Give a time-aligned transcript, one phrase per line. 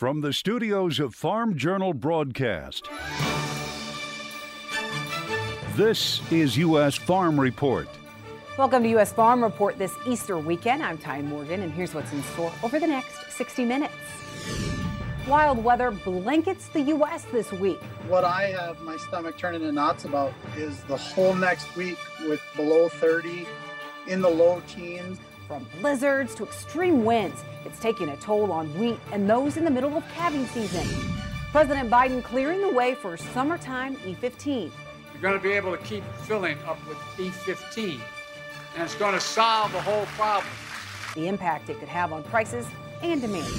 [0.00, 2.88] From the studios of Farm Journal Broadcast,
[5.76, 6.94] this is U.S.
[6.94, 7.86] Farm Report.
[8.56, 9.12] Welcome to U.S.
[9.12, 10.82] Farm Report this Easter weekend.
[10.82, 13.92] I'm Tyne Morgan, and here's what's in store over the next 60 minutes.
[15.28, 17.24] Wild weather blankets the U.S.
[17.24, 17.82] this week.
[18.08, 22.40] What I have my stomach turning in knots about is the whole next week with
[22.56, 23.46] below 30
[24.06, 25.18] in the low teens.
[25.50, 29.70] From blizzards to extreme winds, it's taking a toll on wheat and those in the
[29.72, 30.86] middle of calving season.
[31.50, 34.70] President Biden clearing the way for summertime E15.
[35.12, 37.98] You're going to be able to keep filling up with E15,
[38.74, 40.52] and it's going to solve the whole problem.
[41.16, 42.68] The impact it could have on prices
[43.02, 43.52] and demand.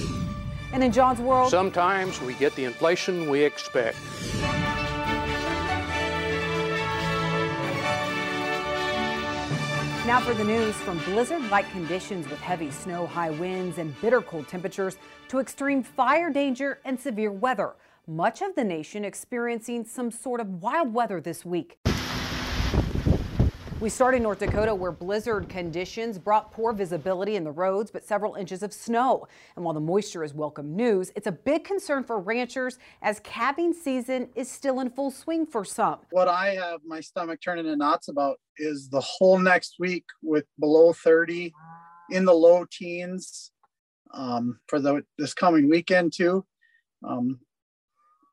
[0.71, 3.98] And in John's world, sometimes we get the inflation we expect.
[10.08, 14.20] Now for the news from blizzard like conditions with heavy snow, high winds, and bitter
[14.20, 17.76] cold temperatures to extreme fire danger and severe weather.
[18.08, 21.77] Much of the nation experiencing some sort of wild weather this week.
[23.82, 28.04] We start in North Dakota where blizzard conditions brought poor visibility in the roads, but
[28.04, 29.27] several inches of snow.
[29.55, 33.74] And while the moisture is welcome news, it's a big concern for ranchers as calving
[33.74, 35.98] season is still in full swing for some.
[36.12, 40.46] What I have my stomach turning in knots about is the whole next week with
[40.59, 41.52] below 30
[42.12, 43.52] in the low teens
[44.13, 46.46] um, for the, this coming weekend too.
[47.04, 47.40] Um,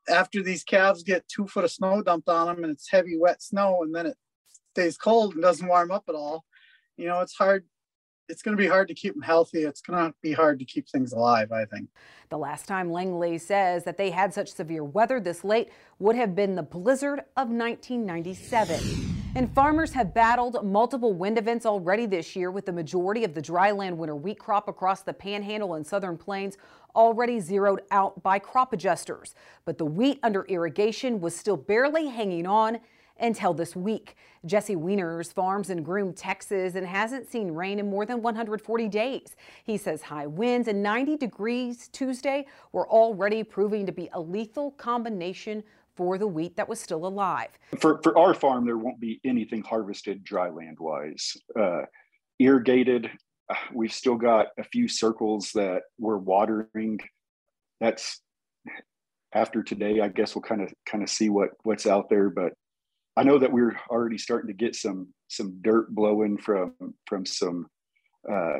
[0.07, 3.41] after these calves get two foot of snow dumped on them and it's heavy wet
[3.41, 4.17] snow and then it
[4.73, 6.45] stays cold and doesn't warm up at all,
[6.97, 7.65] you know, it's hard.
[8.27, 9.63] It's going to be hard to keep them healthy.
[9.63, 11.89] It's going to be hard to keep things alive, I think.
[12.29, 16.35] The last time Langley says that they had such severe weather this late would have
[16.35, 18.79] been the blizzard of 1997.
[19.35, 23.41] And farmers have battled multiple wind events already this year, with the majority of the
[23.41, 26.57] dryland winter wheat crop across the panhandle and southern plains
[26.95, 29.33] already zeroed out by crop adjusters.
[29.65, 32.79] But the wheat under irrigation was still barely hanging on
[33.19, 34.15] until this week.
[34.45, 39.35] Jesse Wieners farms in Groom, Texas, and hasn't seen rain in more than 140 days.
[39.63, 44.71] He says high winds and 90 degrees Tuesday were already proving to be a lethal
[44.71, 45.63] combination
[45.95, 47.49] for the wheat that was still alive.
[47.79, 51.35] For, for our farm, there won't be anything harvested dry land wise.
[51.59, 51.81] Uh,
[52.39, 53.11] irrigated,
[53.49, 56.99] uh, we've still got a few circles that we're watering.
[57.81, 58.21] That's
[59.33, 59.99] after today.
[59.99, 62.53] I guess we'll kind of kind of see what what's out there, but
[63.19, 66.73] I know that we're already starting to get some some dirt blowing from
[67.05, 67.67] from some
[68.31, 68.59] uh,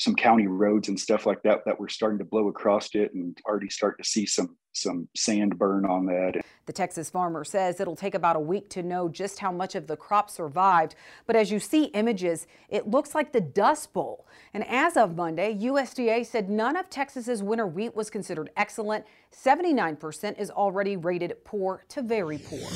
[0.00, 3.36] some county roads and stuff like that that we're starting to blow across it and
[3.46, 6.40] already start to see some some sand burn on that.
[6.64, 9.86] The Texas farmer says it'll take about a week to know just how much of
[9.86, 10.94] the crop survived.
[11.26, 14.26] But as you see images, it looks like the Dust Bowl.
[14.54, 19.04] And as of Monday, USDA said none of Texas's winter wheat was considered excellent.
[19.36, 22.70] 79% is already rated poor to very poor.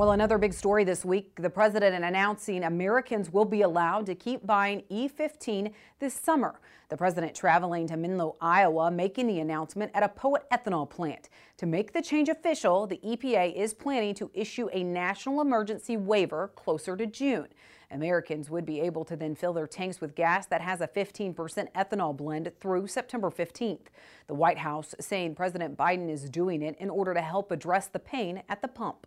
[0.00, 4.46] Well, another big story this week the president announcing Americans will be allowed to keep
[4.46, 6.58] buying E15 this summer.
[6.88, 11.28] The president traveling to Menlo, Iowa, making the announcement at a Poet ethanol plant.
[11.58, 16.48] To make the change official, the EPA is planning to issue a national emergency waiver
[16.56, 17.48] closer to June.
[17.90, 21.34] Americans would be able to then fill their tanks with gas that has a 15%
[21.74, 23.88] ethanol blend through September 15th.
[24.28, 27.98] The White House saying President Biden is doing it in order to help address the
[27.98, 29.06] pain at the pump.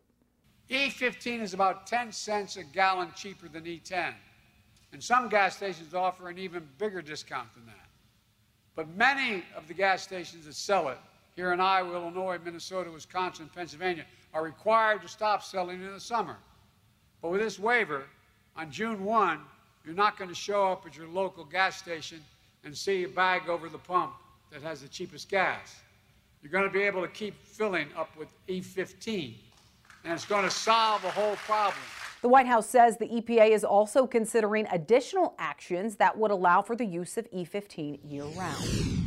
[0.69, 4.13] E15 is about 10 cents a gallon cheaper than E10.
[4.91, 7.87] And some gas stations offer an even bigger discount than that.
[8.75, 10.97] But many of the gas stations that sell it
[11.35, 16.37] here in Iowa, Illinois, Minnesota, Wisconsin, Pennsylvania are required to stop selling in the summer.
[17.21, 18.03] But with this waiver,
[18.55, 19.39] on June 1,
[19.85, 22.19] you're not going to show up at your local gas station
[22.63, 24.13] and see a bag over the pump
[24.51, 25.81] that has the cheapest gas.
[26.41, 29.35] You're going to be able to keep filling up with E15
[30.03, 31.81] and it's going to solve a whole problem.
[32.21, 36.75] The White House says the EPA is also considering additional actions that would allow for
[36.75, 39.03] the use of E15 year round.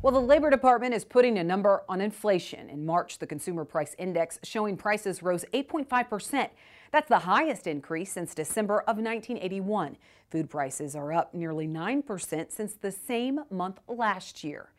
[0.00, 2.70] Well, the Labor Department is putting a number on inflation.
[2.70, 6.48] In March, the Consumer Price Index showing prices rose 8.5%.
[6.92, 9.96] That's the highest increase since December of 1981.
[10.30, 14.70] Food prices are up nearly 9% since the same month last year.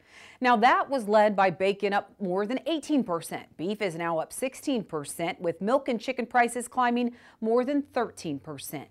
[0.41, 3.43] Now that was led by bacon up more than 18%.
[3.57, 8.85] Beef is now up 16% with milk and chicken prices climbing more than 13%.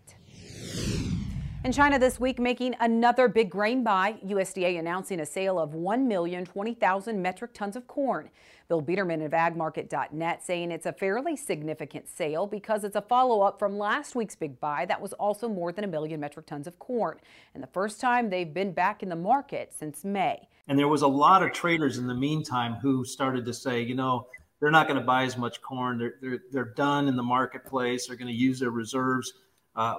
[1.65, 7.17] In China this week, making another big grain buy, USDA announcing a sale of 1,020,000
[7.17, 8.31] metric tons of corn.
[8.69, 13.59] Bill Biedermann of agmarket.net saying it's a fairly significant sale because it's a follow up
[13.59, 16.79] from last week's big buy that was also more than a million metric tons of
[16.79, 17.19] corn,
[17.55, 20.49] and the first time they've been back in the market since May.
[20.69, 23.95] And there was a lot of traders in the meantime who started to say, you
[23.95, 24.27] know,
[24.61, 25.99] they're not going to buy as much corn.
[25.99, 28.07] They're, they're, they're done in the marketplace.
[28.07, 29.33] They're going to use their reserves.
[29.75, 29.97] Uh,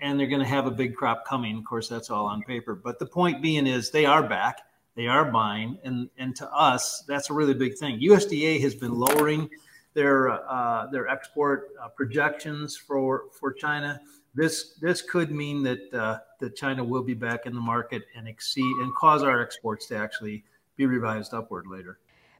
[0.00, 1.56] and they're going to have a big crop coming.
[1.56, 2.74] Of course, that's all on paper.
[2.74, 4.60] But the point being is they are back.
[4.96, 5.78] They are buying.
[5.84, 8.00] And, and to us, that's a really big thing.
[8.00, 9.48] USDA has been lowering
[9.94, 14.00] their, uh, their export uh, projections for, for China
[14.36, 18.28] this this could mean that uh, that China will be back in the market and
[18.28, 20.44] exceed and cause our exports to actually
[20.76, 21.98] be revised upward later.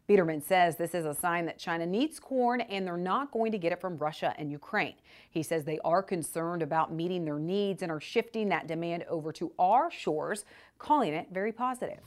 [0.08, 3.58] Biedermann says this is a sign that China needs corn and they're not going to
[3.58, 4.94] get it from Russia and Ukraine.
[5.30, 9.32] He says they are concerned about meeting their needs and are shifting that demand over
[9.32, 10.44] to our shores,
[10.78, 11.98] calling it very positive.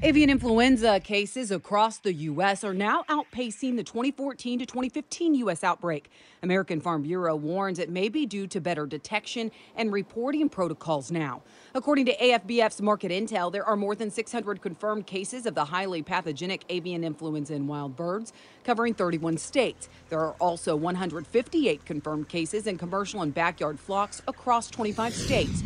[0.00, 2.62] Avian influenza cases across the U.S.
[2.62, 5.64] are now outpacing the 2014 to 2015 U.S.
[5.64, 6.08] outbreak.
[6.44, 11.42] American Farm Bureau warns it may be due to better detection and reporting protocols now.
[11.74, 16.02] According to AFBF's market intel, there are more than 600 confirmed cases of the highly
[16.02, 19.88] pathogenic avian influenza in wild birds, covering 31 states.
[20.10, 25.64] There are also 158 confirmed cases in commercial and backyard flocks across 25 states.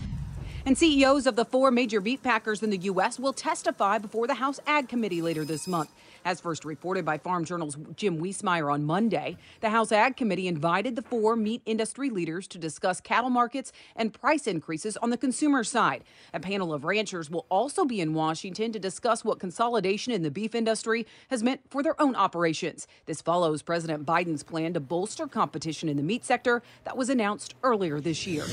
[0.65, 3.19] And CEOs of the four major beef packers in the U.S.
[3.19, 5.91] will testify before the House Ag Committee later this month.
[6.25, 10.95] As first reported by Farm Journal's Jim Wiesemeyer on Monday, the House Ag Committee invited
[10.95, 15.65] the four meat industry leaders to discuss cattle markets and price increases on the consumer
[15.65, 16.05] side.
[16.33, 20.31] A panel of ranchers will also be in Washington to discuss what consolidation in the
[20.31, 22.87] beef industry has meant for their own operations.
[23.07, 27.57] This follows President Biden's plan to bolster competition in the meat sector that was announced
[27.65, 28.45] earlier this year.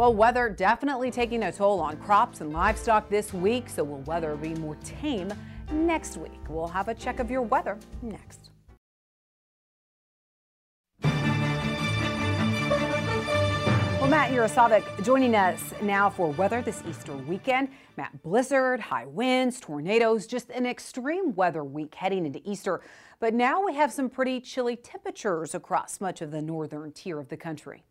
[0.00, 4.34] Well, weather definitely taking a toll on crops and livestock this week, so will weather
[4.34, 5.30] be more tame
[5.70, 6.40] next week?
[6.48, 8.48] We'll have a check of your weather next.
[11.02, 11.10] Well,
[14.08, 17.68] Matt Yurosavik joining us now for weather this Easter weekend.
[17.98, 22.80] Matt, blizzard, high winds, tornadoes, just an extreme weather week heading into Easter.
[23.18, 27.28] But now we have some pretty chilly temperatures across much of the northern tier of
[27.28, 27.84] the country.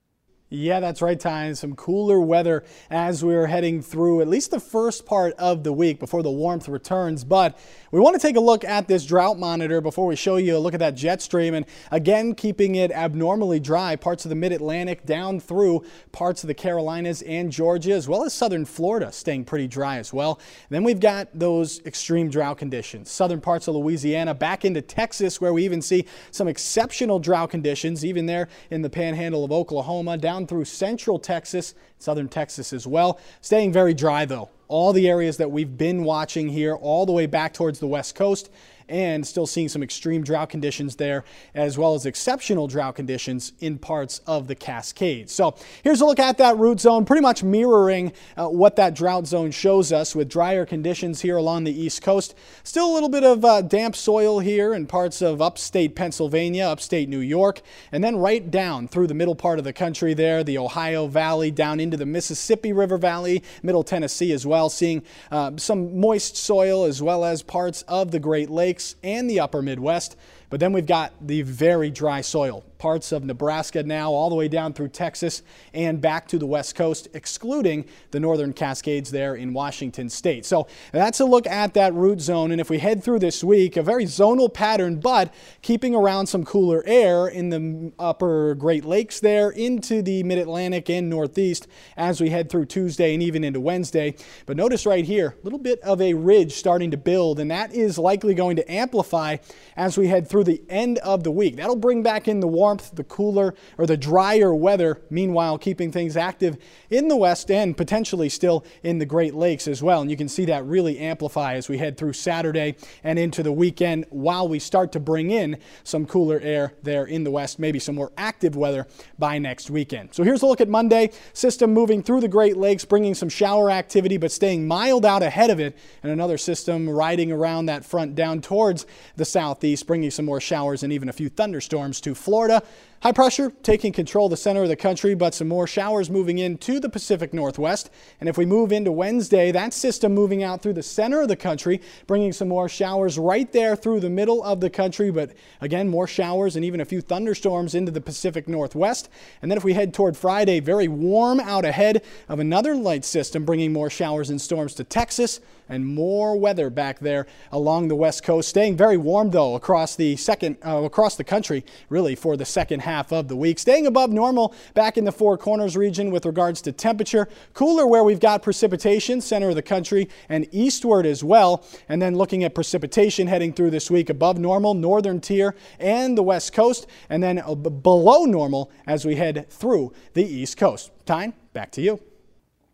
[0.51, 1.53] Yeah, that's right, Tyne.
[1.53, 5.99] Some cooler weather as we're heading through at least the first part of the week
[5.99, 7.23] before the warmth returns.
[7.23, 7.55] But
[7.91, 10.59] we want to take a look at this drought monitor before we show you a
[10.59, 11.53] look at that jet stream.
[11.53, 16.47] And again, keeping it abnormally dry, parts of the mid Atlantic down through parts of
[16.47, 20.39] the Carolinas and Georgia, as well as southern Florida, staying pretty dry as well.
[20.67, 23.11] And then we've got those extreme drought conditions.
[23.11, 28.03] Southern parts of Louisiana back into Texas, where we even see some exceptional drought conditions,
[28.03, 32.87] even there in the panhandle of Oklahoma, down down through central Texas, southern Texas as
[32.87, 33.19] well.
[33.41, 34.49] Staying very dry though.
[34.67, 38.15] All the areas that we've been watching here, all the way back towards the west
[38.15, 38.49] coast
[38.89, 43.77] and still seeing some extreme drought conditions there, as well as exceptional drought conditions in
[43.77, 45.31] parts of the Cascades.
[45.31, 49.27] So here's a look at that root zone, pretty much mirroring uh, what that drought
[49.27, 52.35] zone shows us with drier conditions here along the east coast.
[52.63, 57.07] Still a little bit of uh, damp soil here in parts of upstate Pennsylvania, upstate
[57.07, 60.57] New York, and then right down through the middle part of the country there, the
[60.57, 65.99] Ohio Valley, down into the Mississippi River Valley, middle Tennessee as well, seeing uh, some
[65.99, 70.15] moist soil as well as parts of the Great Lakes And the upper Midwest.
[70.49, 74.47] But then we've got the very dry soil parts of Nebraska now, all the way
[74.47, 75.43] down through Texas
[75.73, 80.45] and back to the west coast, excluding the northern Cascades there in Washington state.
[80.45, 82.51] So that's a look at that root zone.
[82.51, 86.45] And if we head through this week, a very zonal pattern, but keeping around some
[86.45, 92.21] cooler air in the upper Great Lakes there into the mid Atlantic and Northeast as
[92.21, 94.15] we head through Tuesday and even into Wednesday.
[94.45, 97.73] But notice right here, a little bit of a ridge starting to build, and that
[97.73, 99.37] is likely going to amplify
[99.75, 101.55] as we head through the end of the week.
[101.55, 106.17] That'll bring back in the warmth, the cooler or the drier weather, meanwhile keeping things
[106.17, 106.57] active
[106.89, 110.01] in the west and potentially still in the Great Lakes as well.
[110.01, 113.51] And you can see that really amplify as we head through Saturday and into the
[113.51, 117.79] weekend while we start to bring in some cooler air there in the west, maybe
[117.79, 120.13] some more active weather by next weekend.
[120.13, 121.11] So here's a look at Monday.
[121.33, 125.49] System moving through the Great Lakes, bringing some shower activity, but staying mild out ahead
[125.49, 125.77] of it.
[126.03, 130.83] And another system riding around that front down towards the southeast, bringing some more showers
[130.83, 132.61] and even a few thunderstorms to Florida
[133.01, 136.37] High pressure taking control of the center of the country, but some more showers moving
[136.37, 137.89] into the Pacific Northwest.
[138.19, 141.37] And if we move into Wednesday, that system moving out through the center of the
[141.37, 145.11] country, bringing some more showers right there through the middle of the country.
[145.11, 145.31] But
[145.61, 149.07] again, more showers and even a few thunderstorms into the Pacific Northwest.
[149.41, 153.45] And then if we head toward Friday, very warm out ahead of another light system,
[153.45, 158.23] bringing more showers and storms to Texas and more weather back there along the west
[158.23, 158.49] coast.
[158.49, 162.81] Staying very warm though across the second uh, across the country, really for the second
[162.81, 163.59] half of the week.
[163.59, 167.29] Staying above normal back in the Four Corners region with regards to temperature.
[167.53, 171.63] Cooler where we've got precipitation, center of the country, and eastward as well.
[171.87, 176.23] And then looking at precipitation heading through this week above normal, northern tier and the
[176.23, 177.41] west coast, and then
[177.81, 180.91] below normal as we head through the east coast.
[181.05, 181.99] Tyne, back to you.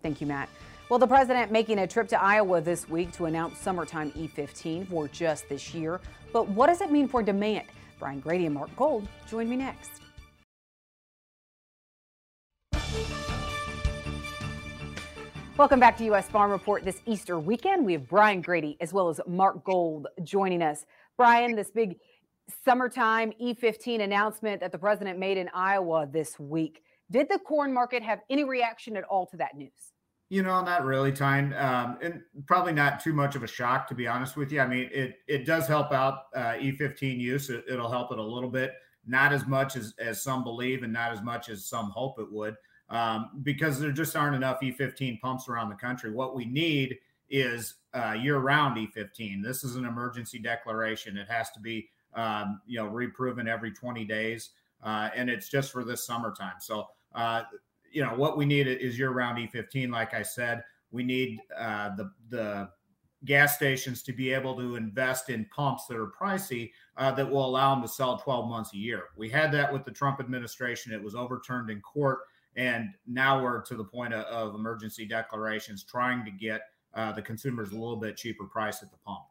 [0.01, 0.49] Thank you, Matt.
[0.87, 5.07] Well, the president making a trip to Iowa this week to announce summertime E15 for
[5.07, 5.99] just this year.
[6.31, 7.65] But what does it mean for demand?
[7.97, 9.89] Brian Grete and Mark Gold join me next.
[15.57, 16.29] Welcome back to U.S.
[16.29, 17.83] Farm Report this Easter weekend.
[17.83, 20.85] We have Brian Grete as well as Mark Gold joining us.
[21.17, 21.97] Brian, this big
[22.63, 26.83] summertime E15 announcement that the president made in Iowa this week.
[27.09, 29.94] Did the corn market have any reaction at all to that news?
[30.29, 33.95] You know, not really, Tyne, um, and probably not too much of a shock, to
[33.95, 34.59] be honest with you.
[34.59, 37.51] I mean, it it does help out uh, E15 use.
[37.51, 38.73] It, will help it a little bit,
[39.05, 42.31] not as much as as some believe, and not as much as some hope it
[42.31, 42.55] would,
[42.89, 46.11] um, because there just aren't enough E15 pumps around the country.
[46.11, 46.97] What we need
[47.29, 49.43] is uh, year-round E15.
[49.43, 51.17] This is an emergency declaration.
[51.17, 54.51] It has to be, um, you know, reproven every 20 days,
[54.83, 56.55] uh, and it's just for this summertime.
[56.59, 57.43] So uh,
[57.95, 59.89] you know what we need is year-round E15.
[59.89, 62.69] Like I said, we need uh, the the
[63.23, 67.43] gas stations to be able to invest in pumps that are pricey uh, that will
[67.43, 69.05] allow them to sell 12 months a year.
[69.17, 70.93] We had that with the Trump administration.
[70.93, 72.19] It was overturned in court,
[72.55, 76.61] and now we're to the point of, of emergency declarations, trying to get
[76.93, 79.21] uh, the consumers a little bit cheaper price at the pump.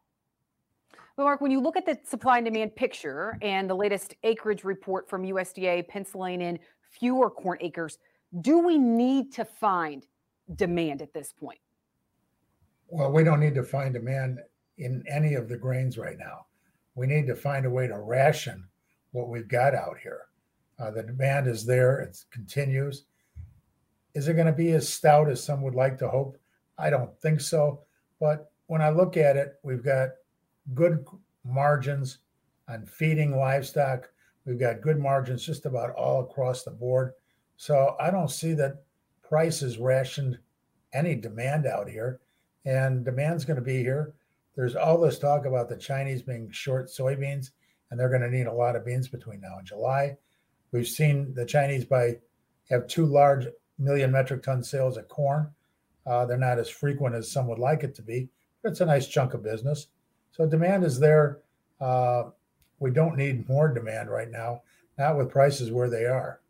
[1.16, 4.64] Well, Mark, when you look at the supply and demand picture and the latest acreage
[4.64, 6.58] report from USDA penciling in
[6.90, 7.98] fewer corn acres,
[8.40, 10.06] do we need to find
[10.54, 11.60] demand at this point?
[12.88, 14.40] Well, we don't need to find demand
[14.78, 16.46] in any of the grains right now.
[16.94, 18.68] We need to find a way to ration
[19.12, 20.22] what we've got out here.
[20.78, 23.04] Uh, the demand is there, it continues.
[24.14, 26.36] Is it going to be as stout as some would like to hope?
[26.78, 27.80] I don't think so.
[28.20, 30.10] But when I look at it, we've got
[30.74, 31.04] good
[31.44, 32.18] margins
[32.68, 34.10] on feeding livestock.
[34.44, 37.12] We've got good margins just about all across the board.
[37.56, 38.82] So I don't see that
[39.22, 40.38] prices rationed
[40.92, 42.20] any demand out here,
[42.64, 44.14] and demand's going to be here.
[44.56, 47.50] There's all this talk about the Chinese being short soybeans,
[47.90, 50.16] and they're going to need a lot of beans between now and July.
[50.72, 52.18] We've seen the Chinese buy
[52.70, 53.46] have two large
[53.78, 55.50] million metric ton sales of corn.
[56.06, 58.28] Uh, they're not as frequent as some would like it to be,
[58.62, 59.88] but it's a nice chunk of business.
[60.32, 61.38] So demand is there.
[61.80, 62.24] Uh,
[62.78, 64.62] we don't need more demand right now,
[64.98, 66.40] not with prices where they are.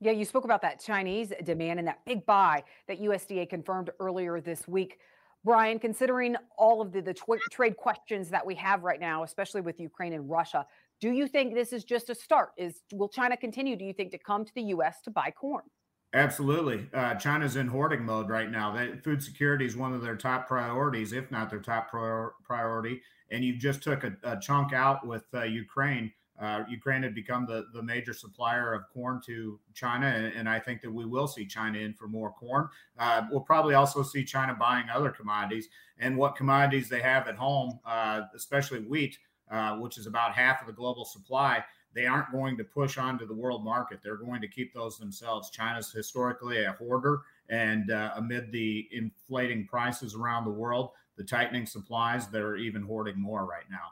[0.00, 4.40] Yeah, you spoke about that Chinese demand and that big buy that USDA confirmed earlier
[4.40, 4.98] this week.
[5.44, 7.14] Brian, considering all of the, the
[7.50, 10.66] trade questions that we have right now, especially with Ukraine and Russia,
[11.00, 12.50] do you think this is just a start?
[12.56, 13.76] Is will China continue?
[13.76, 15.00] Do you think to come to the U.S.
[15.02, 15.64] to buy corn?
[16.12, 16.88] Absolutely.
[16.92, 18.72] Uh, China's in hoarding mode right now.
[18.72, 23.00] They, food security is one of their top priorities, if not their top prior, priority.
[23.30, 26.12] And you just took a, a chunk out with uh, Ukraine.
[26.40, 30.58] Uh, Ukraine had become the, the major supplier of corn to China, and, and, I
[30.58, 32.66] think that we will see China in for more corn.
[32.98, 35.68] Uh, we'll probably also see China buying other commodities,
[35.98, 39.18] and what commodities they have at home, uh, especially wheat,
[39.50, 41.62] uh, which is about half of the global supply.
[41.92, 43.98] They aren't going to push onto the world market.
[44.02, 45.50] They're going to keep those themselves.
[45.50, 47.20] China's historically a hoarder,
[47.50, 53.20] and uh, amid the inflating prices around the world, the tightening supplies, they're even hoarding
[53.20, 53.88] more right now.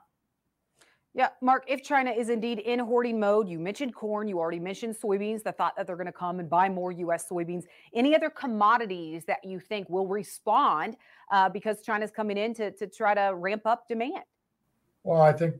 [1.18, 4.94] Yeah, Mark, if China is indeed in hoarding mode, you mentioned corn, you already mentioned
[4.94, 7.26] soybeans, the thought that they're going to come and buy more U.S.
[7.28, 7.64] soybeans.
[7.92, 10.96] Any other commodities that you think will respond
[11.32, 14.22] uh, because China's coming in to, to try to ramp up demand?
[15.02, 15.56] Well, I think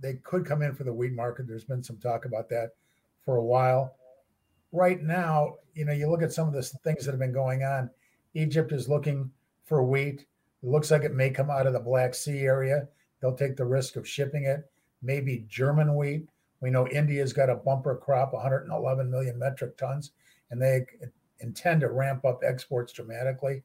[0.00, 1.48] they could come in for the wheat market.
[1.48, 2.68] There's been some talk about that
[3.24, 3.96] for a while.
[4.70, 7.64] Right now, you know, you look at some of the things that have been going
[7.64, 7.90] on.
[8.34, 9.32] Egypt is looking
[9.64, 10.20] for wheat.
[10.62, 12.86] It looks like it may come out of the Black Sea area.
[13.20, 14.68] They'll take the risk of shipping it
[15.02, 16.28] maybe German wheat.
[16.60, 20.12] We know India's got a bumper crop, 111 million metric tons,
[20.50, 20.86] and they
[21.40, 23.62] intend to ramp up exports dramatically.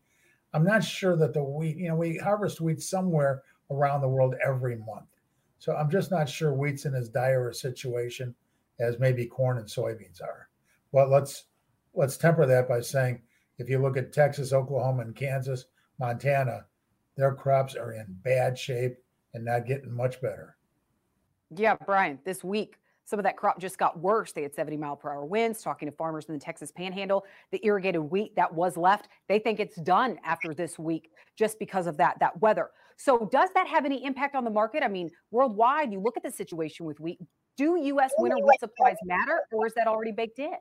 [0.53, 4.35] I'm not sure that the wheat, you know, we harvest wheat somewhere around the world
[4.43, 5.07] every month.
[5.59, 8.33] So I'm just not sure wheat's in as dire a situation
[8.79, 10.49] as maybe corn and soybeans are.
[10.93, 11.45] But let's
[11.93, 13.21] let's temper that by saying
[13.57, 15.65] if you look at Texas, Oklahoma, and Kansas,
[15.99, 16.65] Montana,
[17.15, 18.97] their crops are in bad shape
[19.33, 20.56] and not getting much better.
[21.55, 24.33] Yeah, Brian, this week, some of that crop just got worse.
[24.33, 27.23] They had 70 mile per hour winds, talking to farmers in the Texas panhandle.
[27.51, 31.87] The irrigated wheat that was left, they think it's done after this week just because
[31.87, 32.71] of that, that weather.
[32.97, 34.83] So, does that have any impact on the market?
[34.83, 37.19] I mean, worldwide, you look at the situation with wheat.
[37.55, 38.11] Do U.S.
[38.17, 40.53] winter wheat supplies matter, or is that already baked in?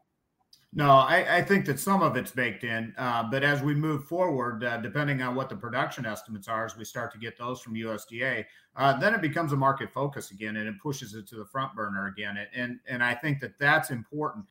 [0.77, 4.05] No, I, I, think that some of it's baked in, uh, but as we move
[4.05, 7.63] forward, uh, depending on what the production estimates are, as we start to get those
[7.63, 8.45] from USDA,
[8.77, 11.75] uh, then it becomes a market focus again, and it pushes it to the front
[11.75, 12.37] burner again.
[12.55, 14.45] And and I think that that's important.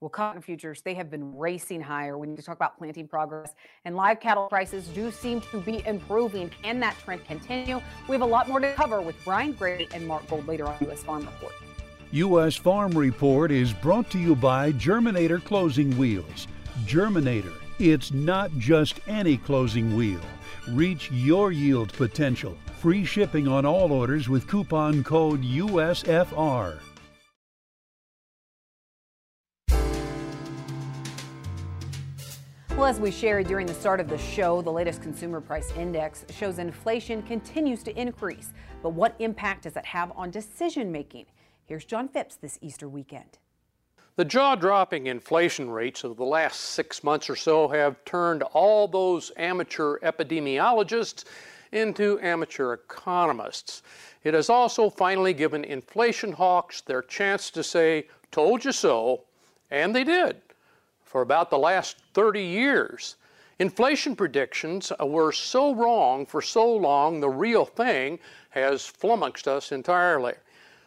[0.00, 2.16] Well, cotton futures, they have been racing higher.
[2.16, 3.52] We need to talk about planting progress.
[3.84, 6.48] And live cattle prices do seem to be improving.
[6.62, 7.80] Can that trend continue?
[8.08, 10.76] We have a lot more to cover with Brian Grete and Mark Gold later on
[10.82, 11.02] U.S.
[11.02, 11.52] Farm Report.
[12.12, 12.56] U.S.
[12.56, 16.48] Farm Report is brought to you by Germinator Closing Wheels.
[16.84, 20.20] Germinator, it's not just any closing wheel.
[20.70, 22.58] Reach your yield potential.
[22.80, 26.80] Free shipping on all orders with coupon code USFR.
[32.70, 36.24] Well, as we shared during the start of the show, the latest consumer price index
[36.30, 38.52] shows inflation continues to increase.
[38.82, 41.26] But what impact does it have on decision making?
[41.70, 43.38] Here's John Phipps this Easter weekend.
[44.16, 48.88] The jaw dropping inflation rates of the last six months or so have turned all
[48.88, 51.26] those amateur epidemiologists
[51.70, 53.84] into amateur economists.
[54.24, 59.22] It has also finally given inflation hawks their chance to say, Told you so,
[59.70, 60.42] and they did.
[61.04, 63.14] For about the last 30 years,
[63.60, 70.34] inflation predictions were so wrong for so long, the real thing has flummoxed us entirely.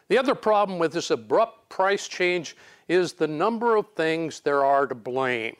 [0.08, 2.56] The other problem with this abrupt price change
[2.88, 5.56] is the number of things there are to blame.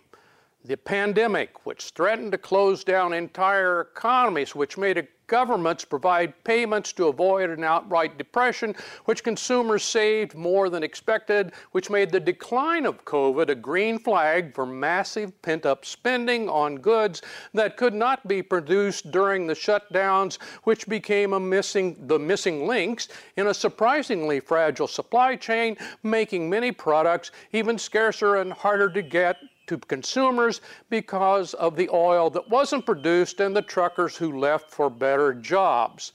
[0.65, 6.93] The pandemic, which threatened to close down entire economies, which made it Governments provide payments
[6.93, 8.75] to avoid an outright depression,
[9.07, 14.55] which consumers saved more than expected, which made the decline of COVID a green flag
[14.55, 17.23] for massive pent up spending on goods
[17.55, 23.47] that could not be produced during the shutdowns, which became missing, the missing links in
[23.47, 29.79] a surprisingly fragile supply chain, making many products even scarcer and harder to get to
[29.79, 35.35] consumers because of the oil that wasn't produced and the truckers who left for better
[35.35, 36.13] jobs.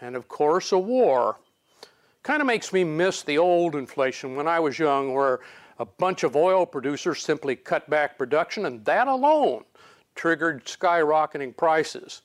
[0.00, 1.36] And of course, a war.
[2.22, 5.40] Kind of makes me miss the old inflation when I was young, where
[5.78, 9.64] a bunch of oil producers simply cut back production, and that alone
[10.14, 12.22] triggered skyrocketing prices.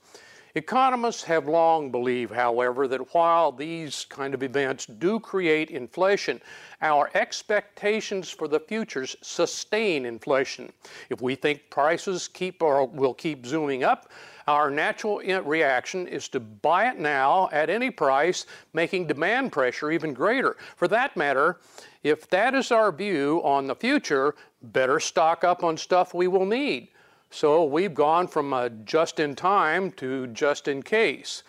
[0.58, 6.42] Economists have long believed, however, that while these kind of events do create inflation,
[6.82, 10.72] our expectations for the futures sustain inflation.
[11.10, 14.10] If we think prices keep or will keep zooming up,
[14.48, 20.14] our natural reaction is to buy it now at any price, making demand pressure even
[20.14, 20.56] greater.
[20.78, 21.60] For that matter,
[22.04, 26.46] if that is our view on the future, better stock up on stuff we will
[26.46, 26.90] need.
[27.30, 31.44] So we've gone from a just in time to just in case.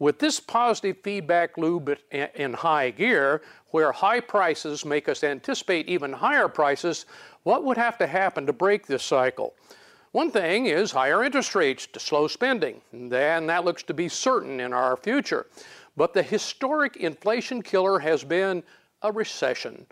[0.00, 6.12] With this positive feedback loop in high gear, where high prices make us anticipate even
[6.12, 7.06] higher prices,
[7.42, 9.54] what would have to happen to break this cycle?
[10.12, 14.60] One thing is higher interest rates to slow spending, and that looks to be certain
[14.60, 15.46] in our future.
[15.96, 18.62] But the historic inflation killer has been
[19.02, 19.86] a recession.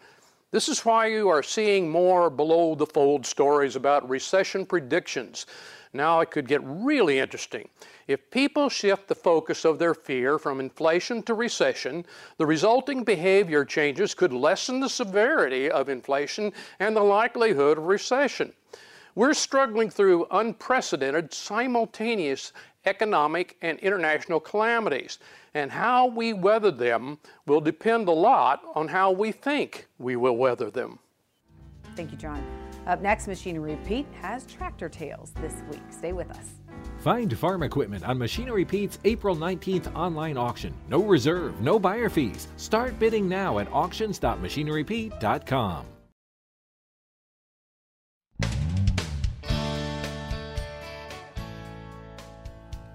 [0.52, 5.46] This is why you are seeing more below the fold stories about recession predictions.
[5.92, 7.68] Now it could get really interesting.
[8.06, 12.06] If people shift the focus of their fear from inflation to recession,
[12.38, 18.52] the resulting behavior changes could lessen the severity of inflation and the likelihood of recession.
[19.16, 22.52] We're struggling through unprecedented, simultaneous
[22.87, 25.18] economic and international calamities
[25.55, 30.37] and how we weather them will depend a lot on how we think we will
[30.37, 30.99] weather them.
[31.94, 32.44] Thank you, John.
[32.87, 35.83] Up next, Machinery Pete has tractor tales this week.
[35.90, 36.51] Stay with us.
[36.99, 40.75] Find farm equipment on Machinery Pete's April 19th online auction.
[40.88, 42.49] No reserve, no buyer fees.
[42.57, 45.87] Start bidding now at auctions.machinerypete.com.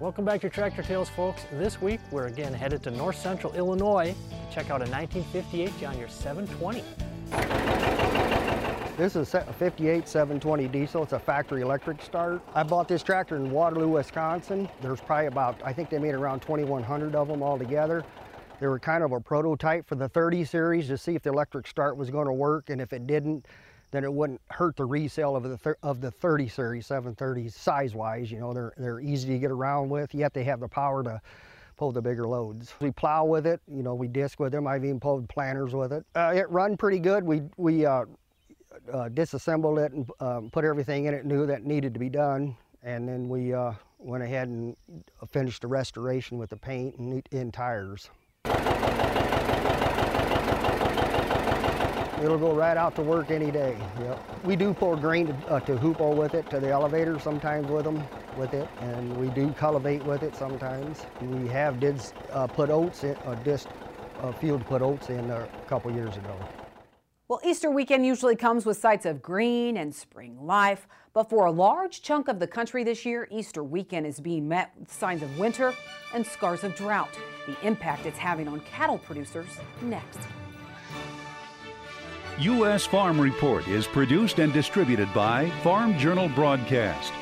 [0.01, 1.45] Welcome back to Tractor Tales, folks.
[1.51, 5.95] This week, we're again headed to north central Illinois to check out a 1958 John
[5.95, 6.83] Deere 720.
[8.97, 11.03] This is a 58 720 diesel.
[11.03, 12.41] It's a factory electric start.
[12.55, 14.67] I bought this tractor in Waterloo, Wisconsin.
[14.81, 18.03] There's probably about, I think they made around 2,100 of them all together.
[18.59, 21.67] They were kind of a prototype for the 30 series to see if the electric
[21.67, 23.45] start was going to work, and if it didn't,
[23.91, 28.31] then it wouldn't hurt the resale of the of the 30 series 730s size wise
[28.31, 31.21] you know they're they're easy to get around with have to have the power to
[31.77, 32.75] pull the bigger loads.
[32.79, 35.93] We plow with it you know we disc with them i've even pulled planters with
[35.93, 36.05] it.
[36.15, 37.23] Uh, it run pretty good.
[37.23, 38.05] We we uh,
[38.91, 42.55] uh, disassembled it and um, put everything in it new that needed to be done.
[42.83, 44.75] And then we uh, went ahead and
[45.29, 48.09] finished the restoration with the paint and, and tires
[52.21, 53.75] It'll go right out to work any day.
[53.99, 54.45] Yep.
[54.45, 55.75] We do pour grain to, uh, to
[56.13, 58.03] with it, to the elevator sometimes with them,
[58.37, 61.05] with it, and we do cultivate with it sometimes.
[61.19, 61.99] We have did
[62.31, 63.69] uh, put oats in, uh, just
[64.21, 66.35] a field put oats in a couple years ago.
[67.27, 71.51] Well, Easter weekend usually comes with sights of green and spring life, but for a
[71.51, 75.39] large chunk of the country this year, Easter weekend is being met with signs of
[75.39, 75.73] winter
[76.13, 77.17] and scars of drought.
[77.47, 79.47] The impact it's having on cattle producers
[79.81, 80.19] next.
[82.39, 82.85] U.S.
[82.85, 87.13] Farm Report is produced and distributed by Farm Journal Broadcast.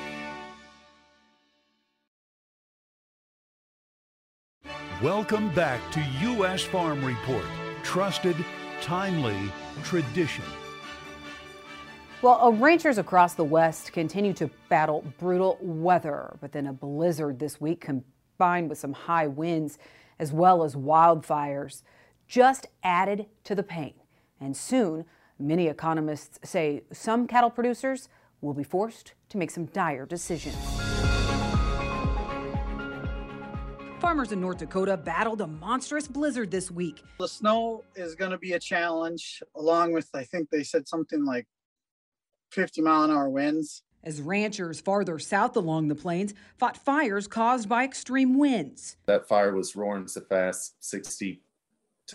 [5.01, 6.61] Welcome back to U.S.
[6.61, 7.43] Farm Report.
[7.83, 8.35] Trusted,
[8.81, 9.37] timely,
[9.83, 10.45] tradition.
[12.21, 17.39] Well, uh, ranchers across the West continue to battle brutal weather, but then a blizzard
[17.39, 19.79] this week combined with some high winds
[20.19, 21.81] as well as wildfires
[22.27, 23.98] just added to the pain.
[24.39, 25.05] And soon,
[25.37, 28.09] many economists say some cattle producers
[28.41, 30.55] will be forced to make some dire decisions.
[33.99, 37.03] Farmers in North Dakota battled a monstrous blizzard this week.
[37.19, 41.25] The snow is going to be a challenge, along with, I think they said something
[41.25, 41.47] like
[42.51, 43.83] 50 mile an hour winds.
[44.01, 48.95] As ranchers farther south along the plains fought fires caused by extreme winds.
[49.05, 51.41] That fire was roaring so fast, 60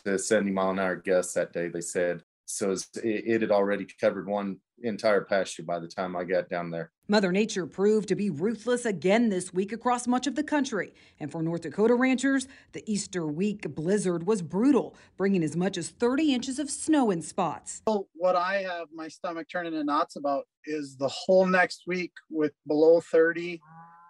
[0.03, 2.23] to 70 mile an hour gusts that day, they said.
[2.47, 6.71] So it, it had already covered one entire pasture by the time I got down
[6.71, 6.91] there.
[7.09, 10.95] Mother Nature proved to be ruthless again this week across much of the country.
[11.21, 15.91] And for North Dakota ranchers, the Easter week blizzard was brutal, bringing as much as
[15.91, 17.83] 30 inches of snow in spots.
[17.89, 22.13] So what I have my stomach turning in knots about is the whole next week
[22.31, 23.61] with below 30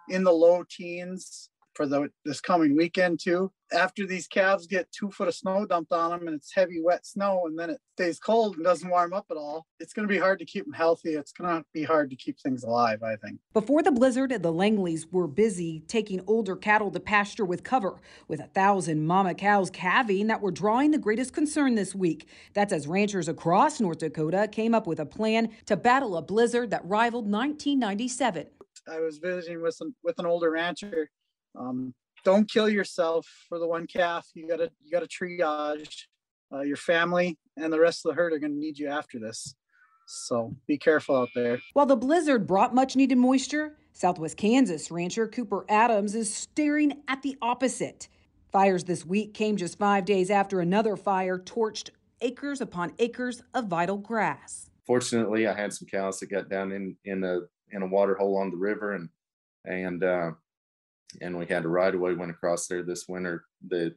[0.09, 3.51] in the low teens for the this coming weekend too.
[3.75, 7.05] After these calves get two foot of snow dumped on them and it's heavy wet
[7.05, 10.13] snow and then it stays cold and doesn't warm up at all, it's going to
[10.13, 11.15] be hard to keep them healthy.
[11.15, 13.39] It's going to be hard to keep things alive, I think.
[13.53, 18.39] Before the blizzard, the Langleys were busy taking older cattle to pasture with cover, with
[18.39, 22.29] a thousand mama cows calving that were drawing the greatest concern this week.
[22.53, 26.69] That's as ranchers across North Dakota came up with a plan to battle a blizzard
[26.69, 28.47] that rivaled 1997.
[28.87, 31.09] I was visiting with some with an older rancher
[31.57, 31.93] um,
[32.25, 34.27] don't kill yourself for the one calf.
[34.33, 36.03] You gotta you gotta triage.
[36.53, 39.19] Uh, your family and the rest of the herd are going to need you after
[39.19, 39.55] this.
[40.07, 41.59] So be careful out there.
[41.73, 47.23] While the blizzard brought much needed moisture, Southwest Kansas rancher Cooper Adams is staring at
[47.23, 48.07] the opposite.
[48.51, 51.89] Fires this week came just five days after another fire torched
[52.21, 54.69] acres upon acres of vital grass.
[54.85, 57.39] Fortunately, I had some cows that got down in in a
[57.71, 59.09] in a water hole on the river, and
[59.65, 60.31] and uh,
[61.21, 63.95] and we had a right of way went across there this winter that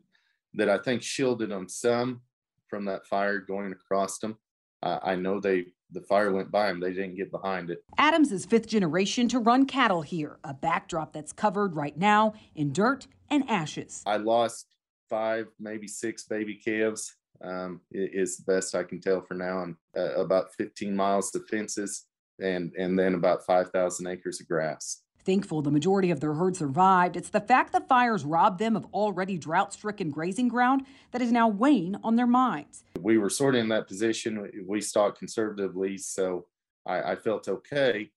[0.55, 2.23] that I think shielded them some
[2.69, 4.39] from that fire going across them.
[4.83, 7.83] Uh, I know they the fire went by them; they didn't get behind it.
[7.97, 12.73] Adams is fifth generation to run cattle here, a backdrop that's covered right now in
[12.73, 14.03] dirt and ashes.
[14.07, 14.67] I lost
[15.09, 17.15] five, maybe six baby calves.
[17.41, 21.47] Um, is the best I can tell for now, and uh, about 15 miles of
[21.47, 22.07] fences,
[22.41, 25.03] and and then about 5,000 acres of grass.
[25.29, 28.87] Thankful the majority of their herd survived, it's the fact the fires robbed them of
[28.95, 32.83] already drought stricken grazing ground that is now weighing on their minds.
[32.99, 34.51] We were sort of in that position.
[34.67, 36.47] We stocked conservatively, so
[36.87, 38.11] I, I felt okay,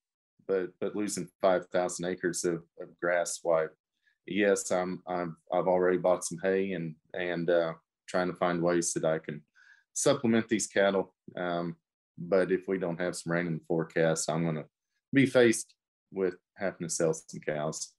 [0.48, 3.66] but but losing 5,000 acres of, of, grass, why?
[4.26, 7.74] Yes, I'm, I'm I've already bought some hay and and uh,
[8.08, 9.42] trying to find ways that I can
[9.92, 11.14] supplement these cattle.
[11.36, 11.76] Um,
[12.18, 14.66] but if we don't have some rain in the forecast, I'm going to
[15.12, 15.76] be faced
[16.12, 17.94] with having to sell some cows.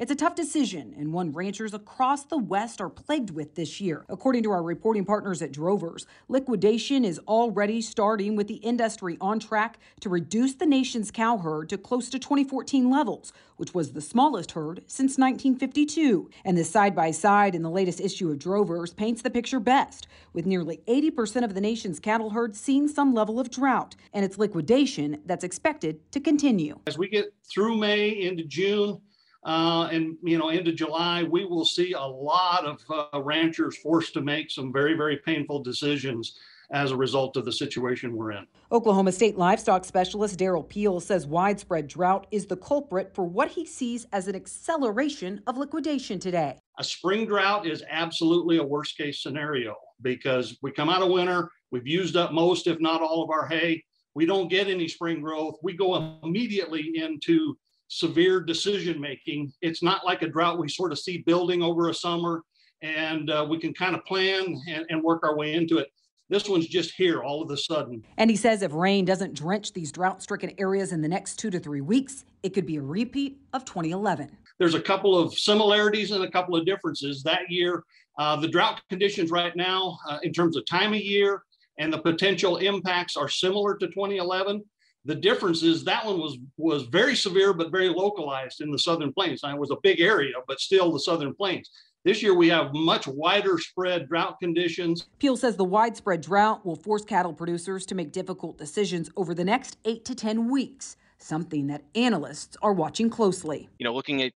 [0.00, 4.06] It's a tough decision and one ranchers across the West are plagued with this year.
[4.08, 9.38] According to our reporting partners at Drovers, liquidation is already starting with the industry on
[9.38, 14.00] track to reduce the nation's cow herd to close to 2014 levels, which was the
[14.00, 16.30] smallest herd since 1952.
[16.46, 20.06] And the side by side in the latest issue of Drovers paints the picture best,
[20.32, 24.38] with nearly 80% of the nation's cattle herd seeing some level of drought, and its
[24.38, 26.80] liquidation that's expected to continue.
[26.86, 29.02] As we get through May into June,
[29.44, 34.14] uh, and you know into July, we will see a lot of uh, ranchers forced
[34.14, 36.38] to make some very very painful decisions
[36.72, 38.46] as a result of the situation we're in.
[38.70, 43.66] Oklahoma State livestock specialist Derrell Peel says widespread drought is the culprit for what he
[43.66, 46.56] sees as an acceleration of liquidation today.
[46.78, 51.50] A spring drought is absolutely a worst case scenario because we come out of winter,
[51.70, 53.82] we've used up most, if not all, of our hay.
[54.14, 55.56] We don't get any spring growth.
[55.62, 57.56] We go immediately into
[57.90, 59.52] severe decision making.
[59.60, 62.42] It's not like a drought we sort of see building over a summer
[62.82, 65.92] and uh, we can kind of plan and, and, work our way into it.
[66.30, 68.02] This one's just here all of a sudden.
[68.16, 71.50] And he says if rain doesn't drench these drought stricken areas in the next two
[71.50, 74.34] to three weeks, it could be a repeat of 2011.
[74.58, 77.22] There's a couple of similarities and a couple of differences.
[77.24, 77.84] That year,
[78.18, 81.42] uh, the drought conditions right now, uh, in terms of time of year
[81.78, 84.62] and the potential impacts, are similar to 2011.
[85.04, 89.12] The difference is that one was was very severe but very localized in the southern
[89.12, 89.40] plains.
[89.42, 91.70] Now, it was a big area, but still the southern plains.
[92.04, 95.06] This year we have much wider spread drought conditions.
[95.18, 99.44] Peel says the widespread drought will force cattle producers to make difficult decisions over the
[99.44, 103.68] next 8 to 10 weeks, something that analysts are watching closely.
[103.78, 104.32] You know, looking at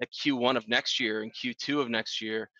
[0.00, 2.50] at Q1 of next year and Q2 of next year,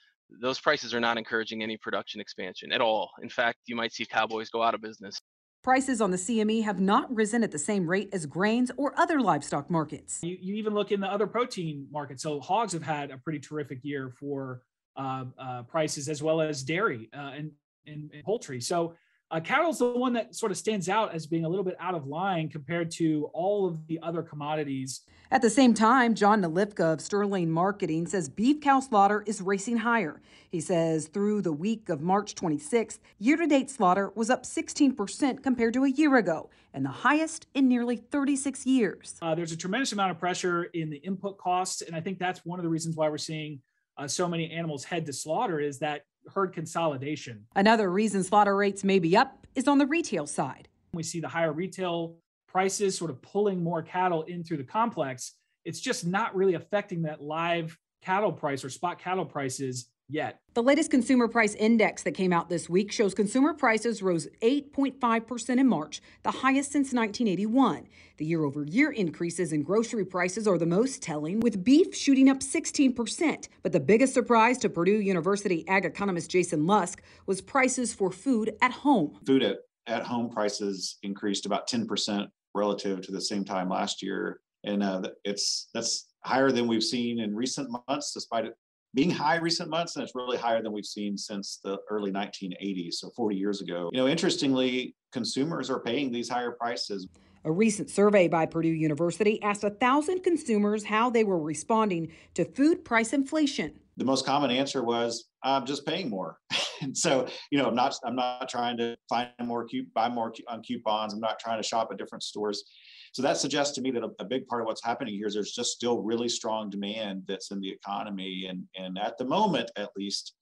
[0.41, 3.11] those prices are not encouraging any production expansion at all.
[3.21, 5.21] In fact, you might see cowboys go out of business.
[5.63, 9.21] Prices on the CME have not risen at the same rate as grains or other
[9.21, 10.19] livestock markets.
[10.21, 12.25] You, you even look in the other protein markets.
[12.25, 14.63] So hogs have had a pretty terrific year for
[14.97, 17.53] uh, uh, prices as well as dairy uh, and,
[17.87, 18.61] and, and, poultry.
[18.61, 18.97] So
[19.31, 21.95] uh, cattle's the one that sort of stands out as being a little bit out
[21.95, 25.03] of line compared to all of the other commodities.
[25.33, 29.79] At the same time, John Nalivka of Sterling Marketing says beef cow slaughter is racing
[29.79, 30.21] higher.
[30.51, 35.43] He says through the week of March 26th, year to date slaughter was up 16%
[35.43, 39.17] compared to a year ago and the highest in nearly 36 years.
[39.23, 42.45] Uh, there's a tremendous amount of pressure in the input costs, and I think that's
[42.45, 43.63] one of the reasons why we're seeing
[43.97, 46.03] uh, so many animals head to slaughter is that
[46.35, 47.47] herd consolidation.
[47.57, 50.69] Another reason slaughter rates may be up is on the retail side.
[50.93, 52.17] We see the higher retail
[52.53, 55.33] prices sort of pulling more cattle in through the complex.
[55.65, 60.41] It's just not really affecting that live cattle price or spot cattle prices yet.
[60.53, 65.59] The latest consumer price index that came out this week shows consumer prices rose 8.5%
[65.59, 67.89] in March, the highest since 1981.
[68.19, 72.29] The year over year increases in grocery prices are the most telling, with beef shooting
[72.29, 73.49] up 16%.
[73.63, 78.55] But the biggest surprise to Purdue University ag economist Jason Lusk was prices for food
[78.61, 79.19] at home.
[79.25, 84.41] Food at, at home prices increased about 10% relative to the same time last year.
[84.65, 88.57] And uh, it's that's higher than we've seen in recent months, despite it
[88.95, 92.95] being high recent months, and it's really higher than we've seen since the early 1980s,
[92.95, 93.89] so 40 years ago.
[93.93, 97.09] You know, interestingly, consumers are paying these higher prices.
[97.45, 102.45] A recent survey by Purdue University asked a thousand consumers how they were responding to
[102.45, 103.81] food price inflation.
[103.97, 106.39] The most common answer was, "I'm just paying more."
[106.83, 110.63] and so, you know, I'm not I'm not trying to find more buy more on
[110.63, 111.13] coupons.
[111.13, 112.65] I'm not trying to shop at different stores.
[113.13, 115.35] So that suggests to me that a, a, big part of what's happening here is
[115.35, 119.71] there's just still really strong demand that's in the economy, and and at the moment,
[119.77, 120.35] at least,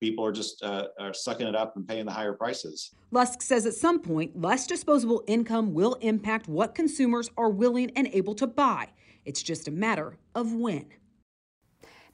[0.00, 2.94] people are just uh, are sucking it up and paying the higher prices.
[3.10, 8.08] Lusk says at some point, less disposable income will impact what consumers are willing and
[8.12, 8.88] able to buy.
[9.24, 10.86] It's just a matter of when.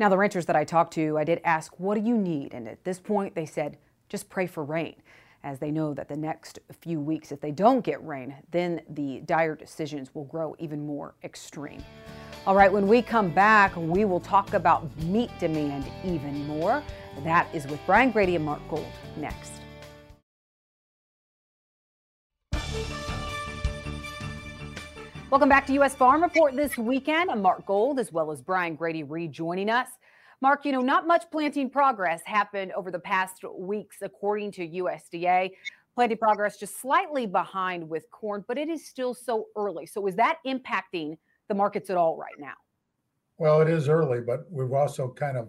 [0.03, 2.55] Now, the ranchers that I talked to, I did ask, what do you need?
[2.55, 3.77] And at this point, they said,
[4.09, 4.97] just pray for rain
[5.45, 9.21] as they know that the next few weeks, if they don't get rain, then the
[9.27, 11.85] dire decisions will grow even more extreme.
[12.49, 16.83] All right, when we come back, we will talk about meat demand even more.
[17.23, 18.85] That is with Brian Grete and Mark Gold
[19.17, 19.62] next.
[25.33, 25.95] Welcome back to U.S.
[25.95, 27.31] Farm Report this weekend.
[27.31, 29.89] I'm Mark Gold as well as Brian Grete rejoining us.
[30.43, 35.53] Mark, you know, not much planting progress happened over the past weeks, according to USDA.
[35.95, 39.87] Planting progress just slightly behind with corn, but it is still so early.
[39.87, 41.17] So is that impacting
[41.49, 42.53] the markets at all right now?
[43.39, 45.49] Well, it is early, but we've also kind of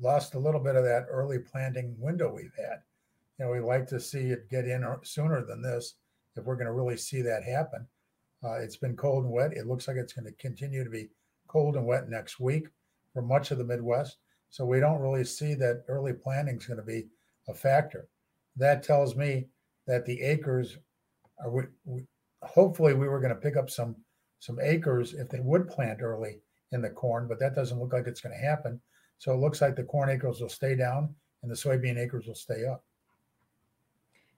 [0.00, 2.80] lost a little bit of that early planting window we've had.
[3.38, 5.94] You know, we like to see it get in sooner than this
[6.34, 7.86] if we're going to really see that happen.
[8.44, 9.52] Uh, it's been cold and wet.
[9.52, 11.08] It looks like it's going to continue to be
[11.46, 12.66] cold and wet next week
[13.12, 14.16] for much of the Midwest.
[14.50, 17.06] So we don't really see that early planting is going to be
[17.48, 18.08] a factor.
[18.56, 19.46] That tells me
[19.86, 20.76] that the acres
[21.42, 21.50] are.
[21.50, 22.06] We, we,
[22.42, 23.96] hopefully, we were going to pick up some
[24.40, 26.40] some acres if they would plant early
[26.72, 28.80] in the corn, but that doesn't look like it's going to happen.
[29.18, 32.34] So it looks like the corn acres will stay down and the soybean acres will
[32.34, 32.84] stay up.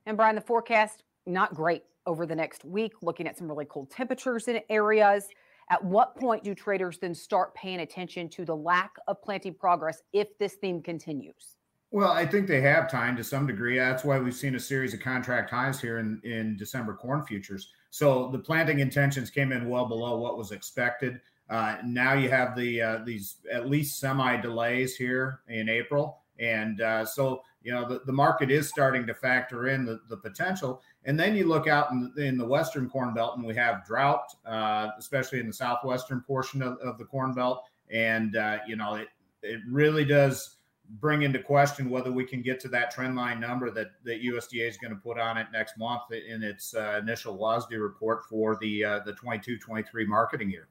[0.05, 2.93] And Brian, the forecast not great over the next week.
[3.03, 5.29] Looking at some really cold temperatures in areas.
[5.71, 10.03] At what point do traders then start paying attention to the lack of planting progress
[10.13, 11.57] if this theme continues?
[11.91, 13.79] Well, I think they have time to some degree.
[13.79, 17.71] That's why we've seen a series of contract highs here in, in December corn futures.
[17.91, 21.21] So the planting intentions came in well below what was expected.
[21.49, 26.81] Uh, now you have the uh, these at least semi delays here in April, and
[26.81, 30.83] uh, so you know the, the market is starting to factor in the, the potential
[31.05, 33.85] and then you look out in the, in the western corn belt and we have
[33.85, 38.77] drought uh, especially in the southwestern portion of, of the corn belt and uh, you
[38.77, 39.09] know it,
[39.43, 40.57] it really does
[41.01, 44.69] bring into question whether we can get to that trend line number that, that USDA
[44.69, 48.59] is going to put on it next month in its uh, initial WASDE report for
[48.61, 50.69] the uh, the 22-23 marketing year.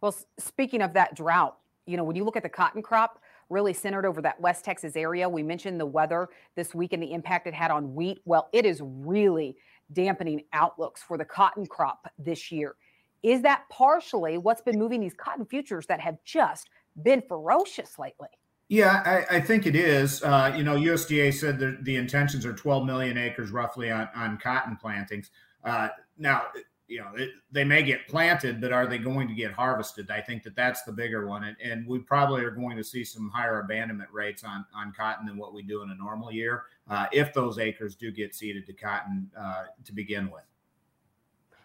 [0.00, 3.72] Well, speaking of that drought, you know, when you look at the cotton crop, really
[3.72, 7.46] centered over that West Texas area, we mentioned the weather this week and the impact
[7.46, 8.20] it had on wheat.
[8.24, 9.56] Well, it is really
[9.92, 12.76] dampening outlooks for the cotton crop this year.
[13.22, 16.70] Is that partially what's been moving these cotton futures that have just
[17.02, 18.28] been ferocious lately?
[18.68, 20.22] Yeah, I, I think it is.
[20.22, 24.38] Uh, you know, USDA said that the intentions are 12 million acres roughly on, on
[24.38, 25.30] cotton plantings.
[25.62, 26.44] Uh, now,
[26.92, 30.10] you know, it, they may get planted, but are they going to get harvested?
[30.10, 31.44] I think that that's the bigger one.
[31.44, 35.26] And, and we probably are going to see some higher abandonment rates on, on cotton
[35.26, 38.66] than what we do in a normal year uh, if those acres do get seeded
[38.66, 40.42] to cotton uh, to begin with.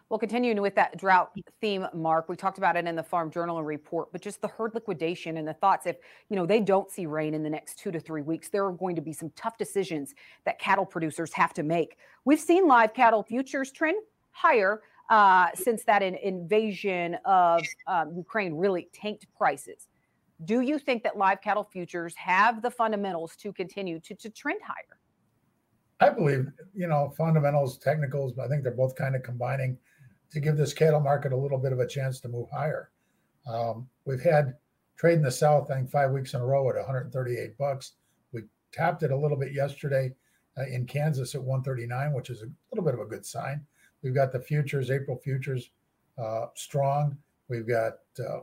[0.10, 3.62] Well, continuing with that drought theme, Mark, we talked about it in the Farm Journal
[3.62, 5.98] report, but just the herd liquidation and the thoughts if,
[6.30, 8.72] you know, they don't see rain in the next two to three weeks, there are
[8.72, 11.98] going to be some tough decisions that cattle producers have to make.
[12.24, 13.98] We've seen live cattle futures trend
[14.32, 19.88] higher uh, since that in, invasion of um, Ukraine really tanked prices.
[20.46, 24.62] Do you think that live cattle futures have the fundamentals to continue to, to trend
[24.64, 25.00] higher?
[26.00, 29.78] I believe, you know, fundamentals, technicals, but I think they're both kind of combining
[30.32, 32.92] to give this cattle market a little bit of a chance to move higher.
[33.48, 34.56] Um, we've had
[34.98, 37.94] trade in the South, I think, five weeks in a row at 138 bucks.
[38.32, 38.42] We
[38.72, 40.14] tapped it a little bit yesterday
[40.58, 43.66] uh, in Kansas at 139, which is a little bit of a good sign.
[44.02, 45.70] We've got the futures, April futures,
[46.18, 47.18] uh, strong.
[47.48, 48.40] We've got uh,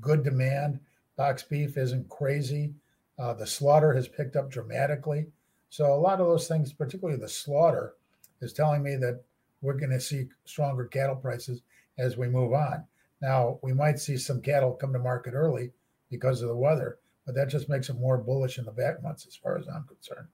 [0.00, 0.80] good demand.
[1.16, 2.74] Box beef isn't crazy.
[3.18, 5.26] Uh, the slaughter has picked up dramatically.
[5.70, 7.94] So a lot of those things, particularly the slaughter,
[8.40, 9.22] is telling me that
[9.60, 11.62] we're going to see stronger cattle prices
[11.98, 12.84] as we move on.
[13.20, 15.72] Now, we might see some cattle come to market early
[16.10, 19.26] because of the weather, but that just makes it more bullish in the back months
[19.26, 20.28] as far as I'm concerned.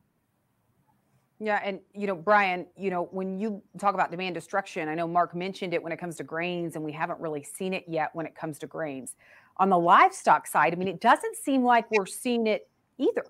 [1.41, 5.09] Yeah, and you know, Brian, you know, when you talk about demand destruction, I know
[5.09, 8.11] Mark mentioned it when it comes to grains, and we haven't really seen it yet
[8.13, 9.17] when it comes to grains.
[9.57, 12.69] On the livestock side, I mean, it doesn't seem like we're seeing it
[12.99, 13.25] either.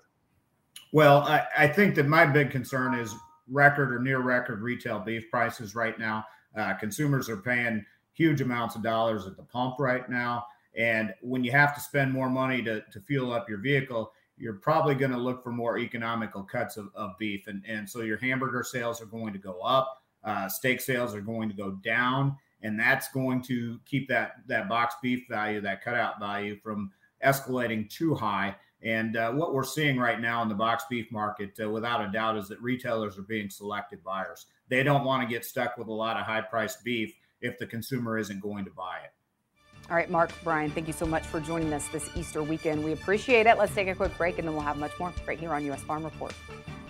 [0.93, 3.15] Well, I, I think that my big concern is
[3.49, 6.25] record or near record retail beef prices right now.
[6.57, 10.47] Uh, consumers are paying huge amounts of dollars at the pump right now.
[10.77, 14.55] And when you have to spend more money to, to fuel up your vehicle, you're
[14.55, 17.47] probably going to look for more economical cuts of, of beef.
[17.47, 21.21] And, and so your hamburger sales are going to go up, uh, steak sales are
[21.21, 22.37] going to go down.
[22.63, 26.91] And that's going to keep that, that box beef value, that cutout value from
[27.25, 28.57] escalating too high.
[28.83, 32.11] And uh, what we're seeing right now in the box beef market, uh, without a
[32.11, 34.47] doubt, is that retailers are being selected buyers.
[34.69, 37.67] They don't want to get stuck with a lot of high priced beef if the
[37.67, 39.13] consumer isn't going to buy it.
[39.91, 42.83] All right, Mark, Brian, thank you so much for joining us this Easter weekend.
[42.83, 43.59] We appreciate it.
[43.59, 45.83] Let's take a quick break and then we'll have much more right here on U.S.
[45.83, 46.33] Farm Report.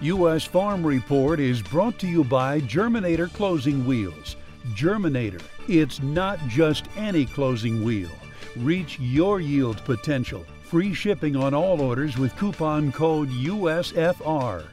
[0.00, 0.44] U.S.
[0.44, 4.37] Farm Report is brought to you by Germinator Closing Wheels.
[4.74, 8.11] Germinator, it's not just any closing wheel.
[8.57, 10.44] Reach your yield potential.
[10.62, 14.68] Free shipping on all orders with coupon code USFR.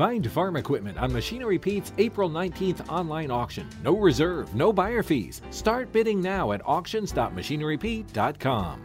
[0.00, 3.68] Find farm equipment on Machinery Pete's April 19th online auction.
[3.84, 5.42] No reserve, no buyer fees.
[5.50, 8.82] Start bidding now at auctions.machinerypete.com.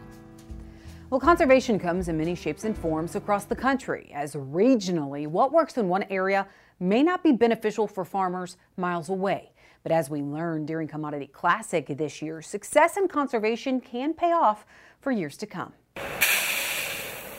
[1.08, 5.78] Well, conservation comes in many shapes and forms across the country, as regionally, what works
[5.78, 6.46] in one area
[6.80, 9.52] may not be beneficial for farmers miles away.
[9.84, 14.66] But as we learned during Commodity Classic this year, success in conservation can pay off
[15.00, 15.72] for years to come.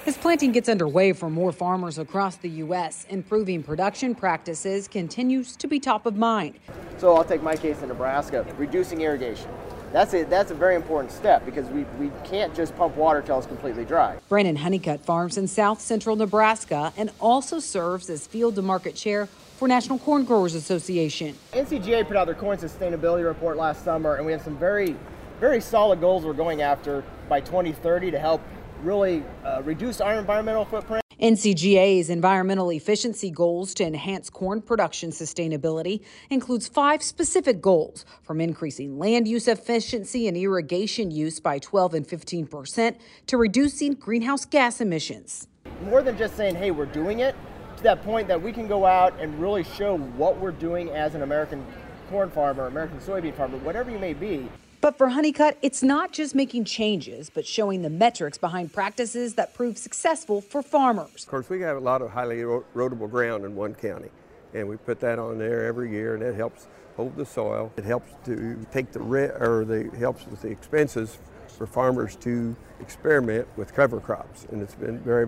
[0.07, 5.67] As planting gets underway for more farmers across the U.S., improving production practices continues to
[5.67, 6.57] be top of mind.
[6.97, 9.49] So I'll take my case in Nebraska, reducing irrigation.
[9.91, 13.37] That's a, that's a very important step because we, we can't just pump water till
[13.37, 14.17] it's completely dry.
[14.29, 19.25] Brandon Honeycutt farms in south central Nebraska and also serves as field to market chair
[19.57, 21.35] for National Corn Growers Association.
[21.51, 24.95] NCGA put out their corn sustainability report last summer, and we have some very,
[25.41, 28.41] very solid goals we're going after by 2030 to help
[28.83, 31.03] really uh, reduce our environmental footprint.
[31.19, 38.99] NCGA's environmental efficiency goals to enhance corn production sustainability includes five specific goals from increasing
[38.99, 44.79] land use efficiency and irrigation use by 12 and 15 percent to reducing greenhouse gas
[44.79, 45.47] emissions.
[45.85, 47.35] More than just saying, hey, we're doing it,
[47.77, 51.15] to that point that we can go out and really show what we're doing as
[51.15, 51.65] an American
[52.09, 54.49] corn farmer, American soybean farmer, whatever you may be.
[54.87, 59.53] But for Honeycutt, it's not just making changes, but showing the metrics behind practices that
[59.53, 61.23] prove successful for farmers.
[61.23, 64.07] Of course, we have a lot of highly erodible ground in one county,
[64.53, 67.69] and we put that on there every year, and it helps hold the soil.
[67.75, 71.17] It helps to take the rent or the helps with the expenses
[71.57, 75.27] for farmers to experiment with cover crops, and it's been very,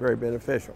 [0.00, 0.74] very beneficial.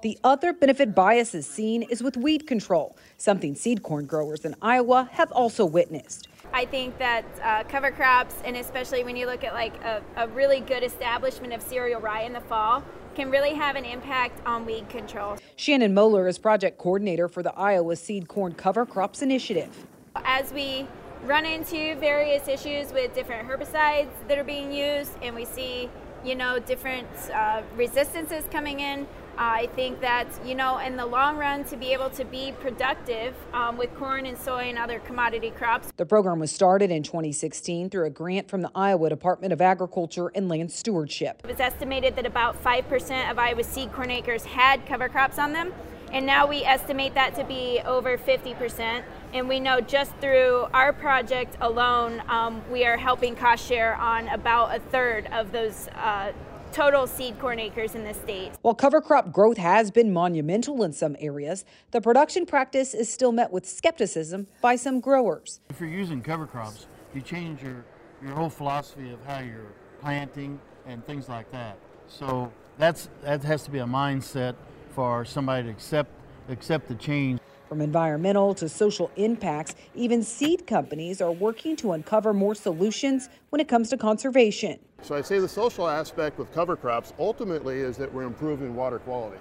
[0.00, 4.54] The other benefit bias is seen is with weed control, something seed corn growers in
[4.62, 6.28] Iowa have also witnessed.
[6.54, 10.28] I think that uh, cover crops, and especially when you look at like a, a
[10.28, 12.84] really good establishment of cereal rye in the fall,
[13.14, 15.38] can really have an impact on weed control.
[15.56, 19.86] Shannon Moeller is project coordinator for the Iowa Seed Corn Cover Crops Initiative.
[20.14, 20.86] As we
[21.24, 25.88] run into various issues with different herbicides that are being used, and we see,
[26.22, 29.06] you know, different uh, resistances coming in,
[29.38, 33.34] I think that, you know, in the long run, to be able to be productive
[33.52, 35.92] um, with corn and soy and other commodity crops.
[35.96, 40.30] The program was started in 2016 through a grant from the Iowa Department of Agriculture
[40.34, 41.40] and Land Stewardship.
[41.44, 45.52] It was estimated that about 5% of Iowa seed corn acres had cover crops on
[45.52, 45.72] them,
[46.12, 49.02] and now we estimate that to be over 50%.
[49.32, 54.28] And we know just through our project alone, um, we are helping cost share on
[54.28, 55.88] about a third of those.
[55.94, 56.32] Uh,
[56.72, 58.52] total seed corn acres in the state.
[58.62, 63.32] While cover crop growth has been monumental in some areas, the production practice is still
[63.32, 65.60] met with skepticism by some growers.
[65.68, 67.84] If you're using cover crops, you change your,
[68.22, 71.76] your whole philosophy of how you're planting and things like that.
[72.08, 74.54] So that's that has to be a mindset
[74.94, 76.10] for somebody to accept
[76.48, 77.40] accept the change.
[77.72, 83.62] From environmental to social impacts, even seed companies are working to uncover more solutions when
[83.62, 84.78] it comes to conservation.
[85.00, 88.98] So I say the social aspect with cover crops ultimately is that we're improving water
[88.98, 89.38] quality.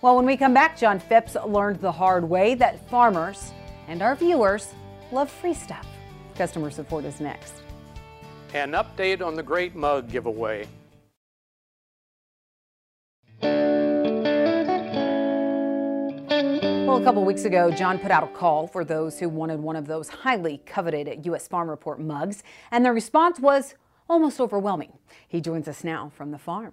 [0.00, 3.52] Well, when we come back, John Phipps learned the hard way that farmers
[3.86, 4.72] and our viewers
[5.12, 5.86] love free stuff.
[6.36, 7.52] Customer support is next.
[8.54, 10.66] An update on the Great Mug giveaway.
[16.98, 19.76] Well, a couple weeks ago, John put out a call for those who wanted one
[19.76, 21.46] of those highly coveted U.S.
[21.46, 22.42] Farm Report mugs,
[22.72, 23.76] and the response was
[24.08, 24.92] almost overwhelming.
[25.28, 26.72] He joins us now from the farm.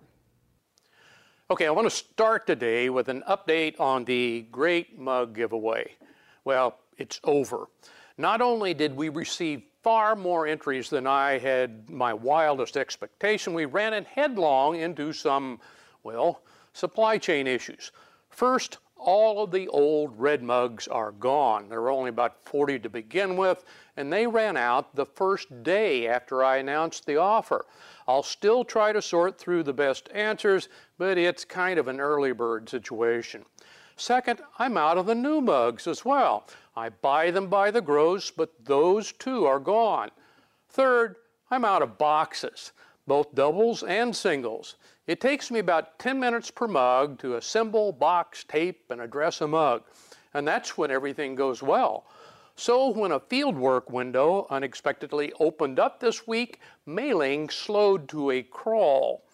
[1.52, 5.92] Okay, I want to start today with an update on the Great Mug giveaway.
[6.44, 7.68] Well, it's over.
[8.18, 13.66] Not only did we receive far more entries than I had my wildest expectation, we
[13.66, 15.60] ran headlong into some,
[16.02, 16.42] well,
[16.74, 17.92] supply chain issues.
[18.32, 21.70] First, all of the old red mugs are gone.
[21.70, 23.64] There were only about 40 to begin with,
[23.96, 27.66] and they ran out the first day after I announced the offer.
[28.08, 32.32] I'll still try to sort through the best answers, but it's kind of an early
[32.32, 33.46] bird situation.
[33.96, 36.48] Second, I'm out of the new mugs as well.
[36.76, 40.10] I buy them by the gross, but those too are gone.
[40.68, 41.18] Third,
[41.52, 42.72] I'm out of boxes,
[43.06, 44.78] both doubles and singles.
[45.08, 49.48] It takes me about 10 minutes per mug to assemble, box, tape, and address a
[49.48, 49.84] mug.
[50.34, 52.06] And that's when everything goes well.
[52.56, 59.26] So when a fieldwork window unexpectedly opened up this week, mailing slowed to a crawl.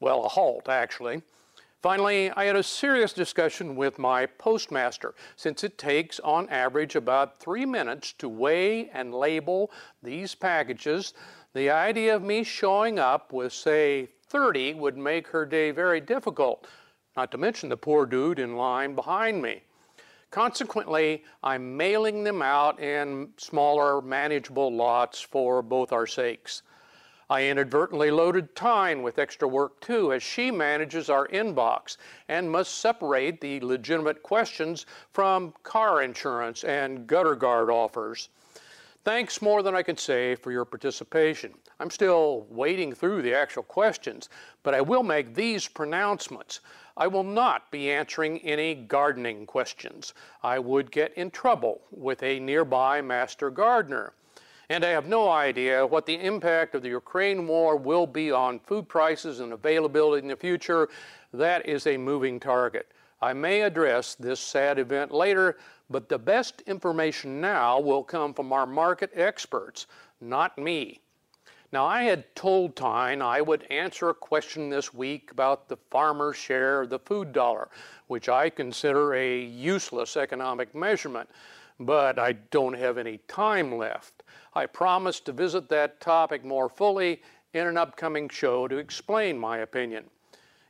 [0.00, 1.22] Well, a halt, actually.
[1.82, 7.38] Finally, I had a serious discussion with my postmaster, since it takes on average about
[7.40, 9.70] three minutes to weigh and label
[10.02, 11.14] these packages.
[11.54, 16.66] The idea of me showing up with, say, 30 would make her day very difficult,
[17.16, 19.62] not to mention the poor dude in line behind me.
[20.30, 26.62] Consequently, I'm mailing them out in smaller, manageable lots for both our sakes.
[27.30, 31.96] I inadvertently loaded Tyne with extra work too, as she manages our inbox
[32.28, 38.28] and must separate the legitimate questions from car insurance and gutter guard offers.
[39.08, 41.54] Thanks more than I can say for your participation.
[41.80, 44.28] I'm still wading through the actual questions,
[44.62, 46.60] but I will make these pronouncements.
[46.94, 50.12] I will not be answering any gardening questions.
[50.42, 54.12] I would get in trouble with a nearby master gardener.
[54.68, 58.60] And I have no idea what the impact of the Ukraine war will be on
[58.60, 60.90] food prices and availability in the future.
[61.32, 62.92] That is a moving target.
[63.22, 65.56] I may address this sad event later,
[65.90, 69.86] but the best information now will come from our market experts,
[70.20, 71.00] not me.
[71.70, 76.36] Now, I had told Tyne I would answer a question this week about the farmer's
[76.36, 77.68] share of the food dollar,
[78.06, 81.28] which I consider a useless economic measurement,
[81.78, 84.22] but I don't have any time left.
[84.54, 87.22] I promised to visit that topic more fully
[87.52, 90.04] in an upcoming show to explain my opinion.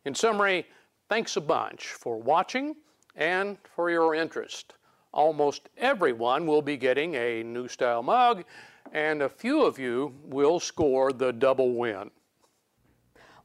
[0.05, 0.67] In summary,
[1.09, 2.75] thanks a bunch for watching
[3.15, 4.75] and for your interest
[5.19, 8.45] almost everyone will be getting a new style mug,
[8.93, 12.11] and a few of you will score the double win.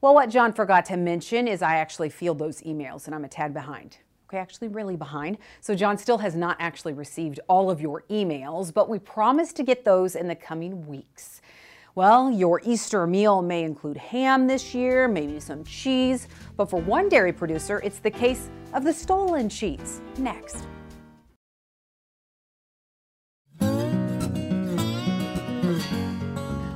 [0.00, 3.28] Well, what John forgot to mention is I actually field those emails, and I'm a
[3.28, 3.98] tad behind.
[4.28, 5.36] Okay, actually, really behind.
[5.60, 9.64] So, John still has not actually received all of your emails, but we promise to
[9.64, 11.40] get those in the coming weeks.
[11.96, 17.08] Well, your Easter meal may include ham this year, maybe some cheese, but for one
[17.08, 20.00] dairy producer, it's the case of the stolen cheese.
[20.18, 20.66] Next.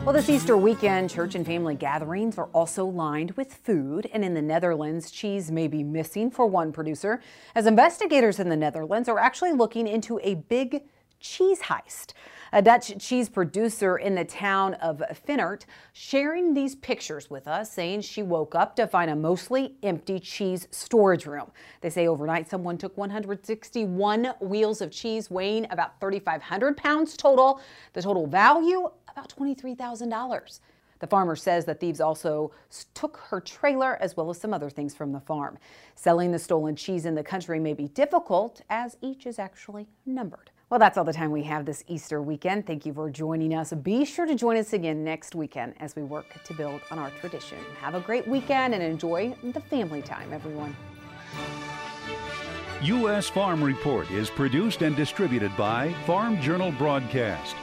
[0.09, 4.09] Well, this Easter weekend, church and family gatherings are also lined with food.
[4.11, 7.20] And in the Netherlands, cheese may be missing for one producer,
[7.54, 10.84] as investigators in the Netherlands are actually looking into a big
[11.20, 12.14] cheese heist.
[12.54, 18.00] A Dutch cheese producer in the town of Finnert sharing these pictures with us, saying
[18.00, 21.50] she woke up to find a mostly empty cheese storage room.
[21.82, 27.61] They say overnight someone took 161 wheels of cheese weighing about 3,500 pounds total.
[27.92, 28.88] The total value
[29.18, 30.60] about $23,000.
[31.00, 32.50] The farmer says that thieves also
[32.94, 35.58] took her trailer as well as some other things from the farm.
[35.94, 40.50] Selling the stolen cheese in the country may be difficult as each is actually numbered.
[40.70, 42.66] Well, that's all the time we have this Easter weekend.
[42.66, 43.72] Thank you for joining us.
[43.72, 47.10] Be sure to join us again next weekend as we work to build on our
[47.20, 47.58] tradition.
[47.80, 50.76] Have a great weekend and enjoy the family time, everyone.
[52.82, 53.28] U.S.
[53.28, 57.56] Farm Report is produced and distributed by Farm Journal Broadcast.